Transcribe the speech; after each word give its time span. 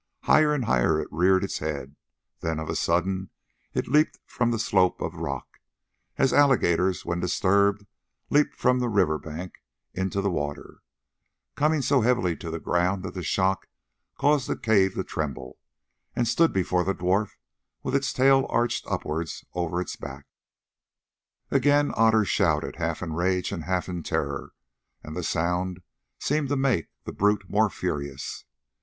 Higher 0.23 0.51
and 0.51 0.65
higher 0.65 0.99
it 0.99 1.07
reared 1.11 1.43
its 1.43 1.59
head, 1.59 1.95
then 2.39 2.57
of 2.57 2.69
a 2.69 2.75
sudden 2.75 3.29
it 3.75 3.87
leaped 3.87 4.17
from 4.25 4.49
the 4.49 4.57
slope 4.57 4.99
of 4.99 5.13
rock, 5.13 5.59
as 6.17 6.33
alligators 6.33 7.05
when 7.05 7.19
disturbed 7.19 7.85
leap 8.31 8.55
from 8.55 8.81
a 8.81 8.89
river 8.89 9.19
bank 9.19 9.61
into 9.93 10.19
the 10.19 10.31
water, 10.31 10.79
coming 11.53 11.83
so 11.83 12.01
heavily 12.01 12.35
to 12.37 12.49
the 12.49 12.59
ground 12.59 13.03
that 13.03 13.13
the 13.13 13.21
shock 13.21 13.67
caused 14.17 14.49
the 14.49 14.57
cave 14.57 14.95
to 14.95 15.03
tremble, 15.03 15.59
and 16.15 16.27
stood 16.27 16.51
before 16.51 16.83
the 16.83 16.95
dwarf 16.95 17.33
with 17.83 17.93
its 17.95 18.11
tail 18.11 18.47
arched 18.49 18.87
upwards 18.89 19.45
over 19.53 19.79
its 19.79 19.95
back. 19.95 20.25
Again 21.51 21.91
Otter 21.95 22.25
shouted, 22.25 22.77
half 22.77 23.03
in 23.03 23.13
rage 23.13 23.51
and 23.51 23.65
half 23.65 23.87
in 23.87 24.01
terror, 24.01 24.53
and 25.03 25.15
the 25.15 25.21
sound 25.21 25.81
seemed 26.17 26.49
to 26.49 26.55
make 26.57 26.87
the 27.03 27.13
brute 27.13 27.47
more 27.47 27.69
furious. 27.69 28.45